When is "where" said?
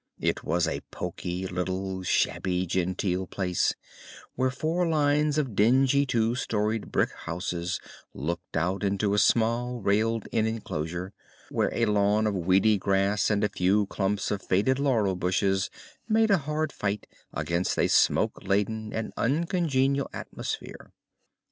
4.33-4.49, 11.51-11.71